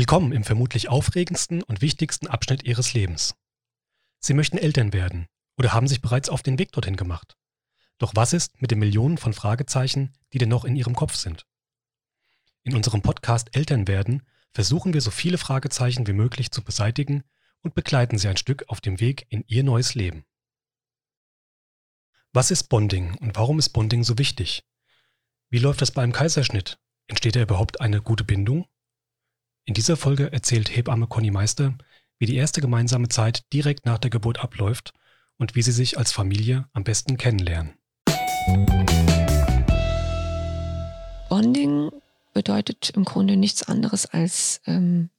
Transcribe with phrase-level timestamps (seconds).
[0.00, 3.34] Willkommen im vermutlich aufregendsten und wichtigsten Abschnitt Ihres Lebens.
[4.18, 5.26] Sie möchten Eltern werden
[5.58, 7.36] oder haben sich bereits auf den Weg dorthin gemacht.
[7.98, 11.46] Doch was ist mit den Millionen von Fragezeichen, die denn noch in Ihrem Kopf sind?
[12.62, 14.22] In unserem Podcast Eltern werden
[14.54, 17.22] versuchen wir so viele Fragezeichen wie möglich zu beseitigen
[17.60, 20.24] und begleiten Sie ein Stück auf dem Weg in Ihr neues Leben.
[22.32, 24.64] Was ist Bonding und warum ist Bonding so wichtig?
[25.50, 26.78] Wie läuft das bei einem Kaiserschnitt?
[27.06, 28.66] Entsteht da überhaupt eine gute Bindung?
[29.64, 31.74] In dieser Folge erzählt Hebamme Conny Meister,
[32.18, 34.92] wie die erste gemeinsame Zeit direkt nach der Geburt abläuft
[35.38, 37.74] und wie sie sich als Familie am besten kennenlernen.
[41.28, 41.90] Bonding
[42.32, 45.10] bedeutet im Grunde nichts anderes als ähm,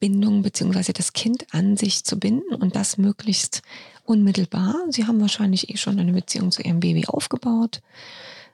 [0.00, 0.92] Bindung bzw.
[0.92, 3.62] das Kind an sich zu binden und das möglichst
[4.04, 4.74] unmittelbar.
[4.90, 7.80] Sie haben wahrscheinlich eh schon eine Beziehung zu ihrem Baby aufgebaut.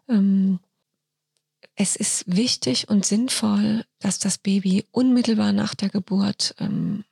[0.09, 0.61] Ähm,
[1.81, 7.07] es ist wichtig und sinnvoll, dass das Baby unmittelbar nach der Geburt ähm,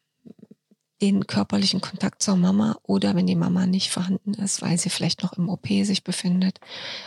[1.01, 5.23] den körperlichen Kontakt zur Mama oder wenn die Mama nicht vorhanden ist, weil sie vielleicht
[5.23, 6.60] noch im OP sich befindet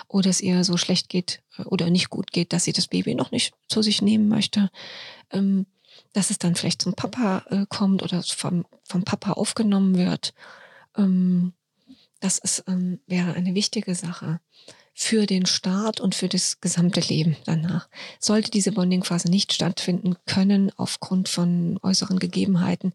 [0.07, 3.13] oder es ihr so schlecht geht äh, oder nicht gut geht, dass sie das Baby
[3.13, 4.71] noch nicht zu sich nehmen möchte,
[5.29, 5.67] ähm,
[6.13, 10.33] dass es dann vielleicht zum Papa äh, kommt oder vom, vom Papa aufgenommen wird.
[10.97, 11.53] Ähm,
[12.21, 14.39] das ist, ähm, wäre eine wichtige Sache
[15.01, 17.89] für den Start und für das gesamte Leben danach.
[18.19, 22.93] Sollte diese Bonding-Phase nicht stattfinden können aufgrund von äußeren Gegebenheiten,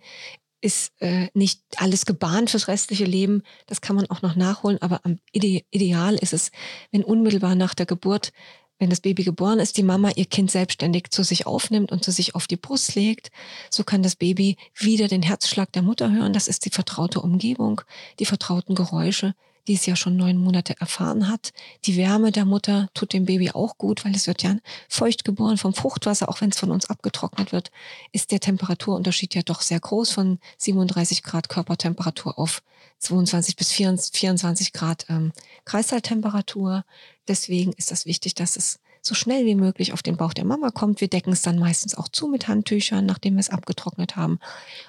[0.61, 3.43] ist äh, nicht alles gebahnt fürs restliche Leben.
[3.67, 6.53] Das kann man auch noch nachholen, aber am ide ideal ist es,
[6.93, 8.33] wenn unmittelbar nach der Geburt,
[8.79, 12.13] wenn das Baby geboren ist, die Mama ihr Kind selbstständig zu sich aufnimmt und zu
[12.13, 13.33] sich auf die Brust legt.
[13.69, 16.33] So kann das Baby wieder den Herzschlag der Mutter hören.
[16.33, 17.81] Das ist die vertraute Umgebung,
[18.21, 19.35] die vertrauten Geräusche,
[19.67, 21.53] die es ja schon neun Monate erfahren hat.
[21.85, 24.57] Die Wärme der Mutter tut dem Baby auch gut, weil es wird ja
[24.89, 27.71] feucht geboren vom Fruchtwasser, auch wenn es von uns abgetrocknet wird,
[28.13, 32.63] ist der Temperaturunterschied ja doch sehr groß von 37 Grad Körpertemperatur auf
[32.99, 35.33] 22 bis 24 Grad ähm,
[35.65, 36.85] Kreißsaaltemperatur.
[37.29, 40.71] Deswegen ist das wichtig, dass es so schnell wie möglich auf den Bauch der Mama
[40.71, 41.01] kommt.
[41.01, 44.39] Wir decken es dann meistens auch zu mit Handtüchern, nachdem wir es abgetrocknet haben.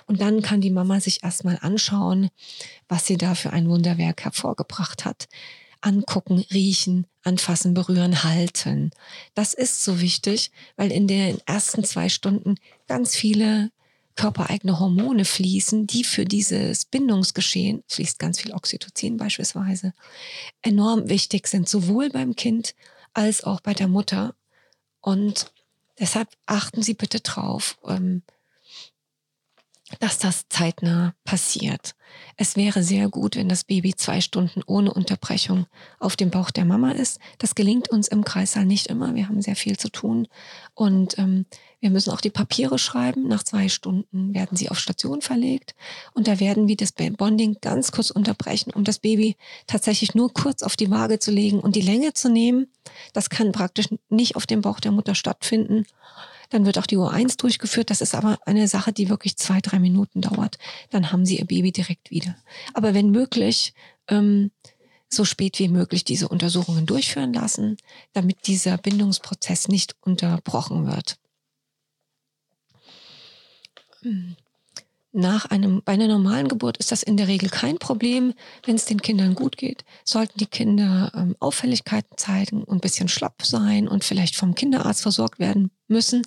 [0.05, 2.29] Und dann kann die Mama sich erstmal anschauen,
[2.89, 5.27] was sie da für ein Wunderwerk hervorgebracht hat.
[5.81, 8.91] Angucken, riechen, anfassen, berühren, halten.
[9.35, 12.55] Das ist so wichtig, weil in den ersten zwei Stunden
[12.87, 13.71] ganz viele
[14.17, 19.93] körpereigene Hormone fließen, die für dieses Bindungsgeschehen, fließt ganz viel Oxytocin beispielsweise,
[20.63, 22.73] enorm wichtig sind, sowohl beim Kind
[23.17, 24.35] als auch bei der Mutter.
[25.01, 25.51] Und
[25.99, 28.21] deshalb achten Sie bitte drauf, ähm,
[29.99, 31.95] dass das zeitnah passiert.
[32.35, 35.65] Es wäre sehr gut, wenn das Baby zwei Stunden ohne Unterbrechung
[35.99, 37.19] auf dem Bauch der Mama ist.
[37.37, 39.15] Das gelingt uns im Kreissaal nicht immer.
[39.15, 40.27] Wir haben sehr viel zu tun
[40.73, 41.45] und ähm,
[41.79, 43.27] wir müssen auch die Papiere schreiben.
[43.27, 45.73] Nach zwei Stunden werden sie auf Station verlegt
[46.13, 49.37] und da werden wir das Bonding ganz kurz unterbrechen, um das Baby
[49.67, 52.67] tatsächlich nur kurz auf die Waage zu legen und die Länge zu nehmen.
[53.13, 55.85] Das kann praktisch nicht auf dem Bauch der Mutter stattfinden.
[56.49, 57.89] Dann wird auch die U1 durchgeführt.
[57.89, 60.57] Das ist aber eine Sache, die wirklich zwei, drei Minuten dauert.
[60.89, 62.35] Dann haben sie ihr Baby direkt wieder.
[62.73, 63.73] Aber wenn möglich,
[64.07, 64.51] ähm,
[65.09, 67.77] so spät wie möglich diese Untersuchungen durchführen lassen,
[68.13, 71.17] damit dieser Bindungsprozess nicht unterbrochen wird.
[74.01, 74.35] Hm.
[75.17, 78.35] Nach einem, bei einer normalen Geburt ist das in der Regel kein Problem,
[78.67, 79.83] wenn es den Kindern gut geht.
[80.03, 85.01] Sollten die Kinder ähm, Auffälligkeiten zeigen und ein bisschen schlapp sein und vielleicht vom Kinderarzt
[85.01, 86.21] versorgt werden müssen,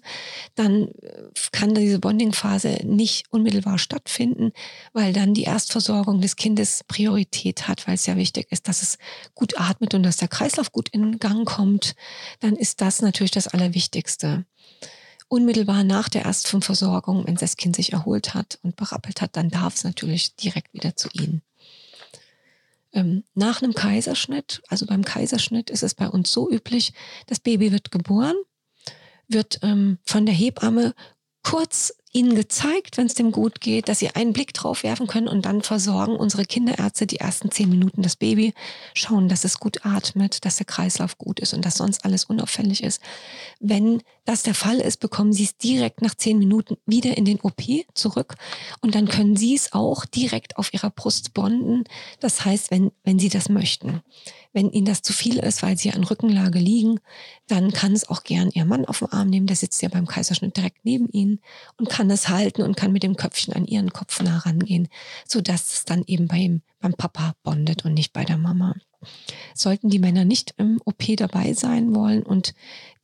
[0.57, 4.51] dann äh, kann diese Bonding-Phase nicht unmittelbar stattfinden,
[4.93, 8.99] weil dann die Erstversorgung des Kindes Priorität hat, weil es ja wichtig ist, dass es
[9.37, 11.95] gut atmet und dass der Kreislauf gut in Gang kommt.
[12.41, 14.47] Dann ist das natürlich das Allerwichtigste
[15.31, 19.77] unmittelbar nach der Erstversorgung, wenn das Kind sich erholt hat und berappelt hat, dann darf
[19.77, 21.41] es natürlich direkt wieder zu ihnen.
[22.93, 26.93] Ähm, nach einem Kaiserschnitt, also beim Kaiserschnitt ist es bei uns so üblich,
[27.29, 28.35] das Baby wird geboren,
[29.29, 30.95] wird ähm, von der Hebamme
[31.45, 35.29] kurz ihnen gezeigt, wenn es dem gut geht, dass sie einen Blick drauf werfen können
[35.29, 38.53] und dann versorgen unsere Kinderärzte die ersten zehn Minuten das Baby,
[38.95, 42.83] schauen, dass es gut atmet, dass der Kreislauf gut ist und dass sonst alles unauffällig
[42.83, 43.01] ist.
[43.61, 47.41] Wenn das der Fall ist, bekommen sie es direkt nach zehn Minuten wieder in den
[47.41, 47.63] OP
[47.95, 48.35] zurück
[48.81, 51.85] und dann können sie es auch direkt auf ihrer Brust bonden.
[52.19, 54.03] Das heißt, wenn, wenn sie das möchten.
[54.53, 56.99] Wenn ihnen das zu viel ist, weil sie an Rückenlage liegen,
[57.47, 59.47] dann kann es auch gern ihr Mann auf den Arm nehmen.
[59.47, 61.41] Der sitzt ja beim Kaiserschnitt direkt neben ihnen
[61.77, 64.89] und kann es halten und kann mit dem Köpfchen an ihren Kopf nah rangehen,
[65.29, 68.77] sodass es dann eben bei ihm, beim Papa bondet und nicht bei der Mama.
[69.55, 72.55] Sollten die Männer nicht im OP dabei sein wollen und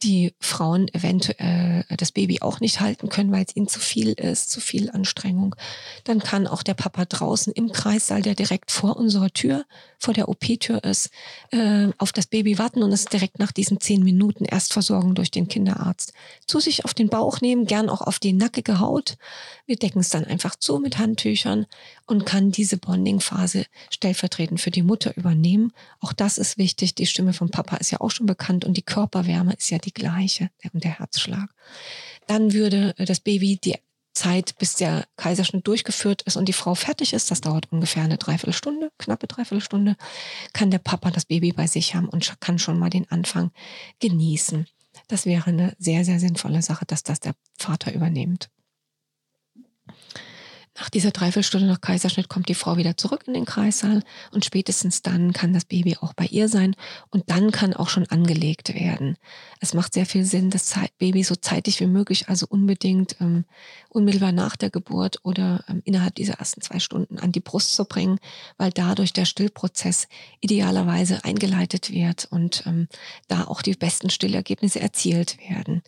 [0.02, 4.50] die Frauen eventuell das Baby auch nicht halten können, weil es ihnen zu viel ist,
[4.50, 5.56] zu viel Anstrengung,
[6.04, 9.64] dann kann auch der Papa draußen im Kreissaal, der direkt vor unserer Tür,
[9.98, 11.10] vor der OP-Tür ist,
[11.50, 15.48] äh, auf das Baby warten und es direkt nach diesen zehn Minuten Erstversorgung durch den
[15.48, 16.12] Kinderarzt
[16.46, 19.16] zu sich auf den Bauch nehmen, gern auch auf die nackige Haut.
[19.64, 21.66] Wir decken es dann einfach zu mit Handtüchern
[22.06, 25.72] und kann diese Bonding-Phase stellvertretend für die Mutter übernehmen.
[26.00, 26.94] Auch das ist wichtig.
[26.94, 29.92] Die Stimme vom Papa ist ja auch schon bekannt und die Körperwärme ist ja die
[29.92, 31.50] gleiche und der Herzschlag.
[32.26, 33.76] Dann würde äh, das Baby die
[34.12, 38.16] Zeit, bis der Kaiserschnitt durchgeführt ist und die Frau fertig ist, das dauert ungefähr eine
[38.16, 39.96] Dreiviertelstunde, knappe Dreiviertelstunde,
[40.54, 43.52] kann der Papa das Baby bei sich haben und kann schon mal den Anfang
[44.00, 44.66] genießen.
[45.08, 48.48] Das wäre eine sehr, sehr sinnvolle Sache, dass das der Vater übernimmt.
[50.78, 54.02] Nach dieser Dreiviertelstunde nach Kaiserschnitt kommt die Frau wieder zurück in den Kreissaal
[54.32, 56.76] und spätestens dann kann das Baby auch bei ihr sein
[57.10, 59.16] und dann kann auch schon angelegt werden.
[59.60, 63.46] Es macht sehr viel Sinn, das Baby so zeitig wie möglich, also unbedingt ähm,
[63.88, 67.86] unmittelbar nach der Geburt oder ähm, innerhalb dieser ersten zwei Stunden an die Brust zu
[67.86, 68.18] bringen,
[68.58, 70.08] weil dadurch der Stillprozess
[70.40, 72.88] idealerweise eingeleitet wird und ähm,
[73.28, 75.82] da auch die besten Stillergebnisse erzielt werden.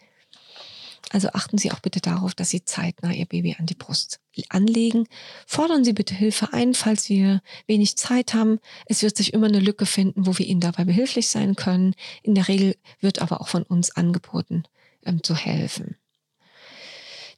[1.10, 4.20] Also achten Sie auch bitte darauf, dass Sie zeitnah Ihr Baby an die Brust
[4.50, 5.08] anlegen.
[5.46, 8.60] Fordern Sie bitte Hilfe ein, falls wir wenig Zeit haben.
[8.86, 11.94] Es wird sich immer eine Lücke finden, wo wir Ihnen dabei behilflich sein können.
[12.22, 14.64] In der Regel wird aber auch von uns angeboten,
[15.04, 15.96] ähm, zu helfen.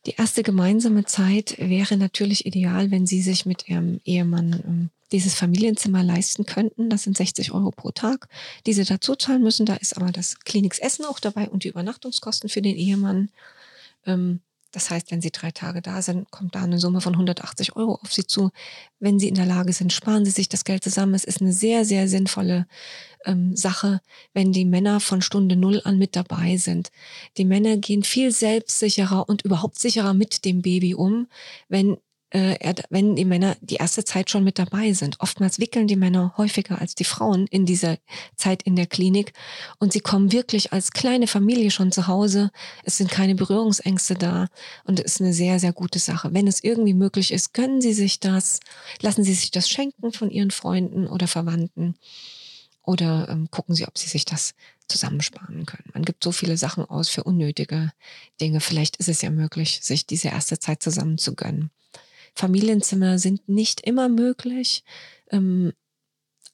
[0.07, 5.35] Die erste gemeinsame Zeit wäre natürlich ideal, wenn Sie sich mit Ihrem Ehemann ähm, dieses
[5.35, 6.89] Familienzimmer leisten könnten.
[6.89, 8.29] Das sind 60 Euro pro Tag,
[8.67, 9.67] die Sie dazu zahlen müssen.
[9.67, 13.31] Da ist aber das Kliniksessen auch dabei und die Übernachtungskosten für den Ehemann.
[14.07, 14.41] Ähm,
[14.73, 17.99] das heißt, wenn Sie drei Tage da sind, kommt da eine Summe von 180 Euro
[18.03, 18.51] auf Sie zu.
[19.01, 21.15] Wenn Sie in der Lage sind, sparen Sie sich das Geld zusammen.
[21.15, 22.67] Es ist eine sehr, sehr sinnvolle
[23.25, 24.01] ähm, Sache,
[24.33, 26.91] wenn die Männer von Stunde Null an mit dabei sind.
[27.37, 31.27] Die Männer gehen viel selbstsicherer und überhaupt sicherer mit dem Baby um,
[31.69, 31.97] wenn
[32.31, 35.21] äh, wenn die Männer die erste Zeit schon mit dabei sind.
[35.21, 37.99] Oftmals wickeln die Männer häufiger als die Frauen in dieser
[38.37, 39.33] Zeit in der Klinik
[39.79, 42.51] und sie kommen wirklich als kleine Familie schon zu Hause.
[42.85, 44.47] Es sind keine Berührungsängste da
[44.85, 46.33] und es ist eine sehr, sehr gute Sache.
[46.33, 48.61] Wenn es irgendwie möglich ist, gönnen Sie sich das,
[49.01, 51.97] lassen Sie sich das schenken von Ihren Freunden oder Verwandten
[52.83, 54.55] oder ähm, gucken Sie, ob Sie sich das
[54.89, 55.91] zusammensparen können.
[55.95, 57.93] Man gibt so viele Sachen aus für unnötige
[58.41, 58.61] Dinge.
[58.61, 61.71] Vielleicht ist es ja möglich, sich diese erste Zeit zusammen zu gönnen.
[62.35, 64.85] Familienzimmer sind nicht immer möglich,
[65.31, 65.73] ähm,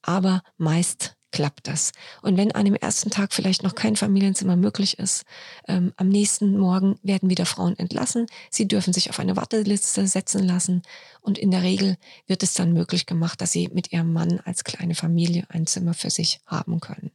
[0.02, 1.92] aber meist klappt das.
[2.22, 5.24] Und wenn an dem ersten Tag vielleicht noch kein Familienzimmer möglich ist,
[5.68, 8.26] ähm, am nächsten Morgen werden wieder Frauen entlassen.
[8.50, 10.82] Sie dürfen sich auf eine Warteliste setzen lassen
[11.20, 11.96] und in der Regel
[12.26, 15.92] wird es dann möglich gemacht, dass sie mit ihrem Mann als kleine Familie ein Zimmer
[15.92, 17.10] für sich haben können.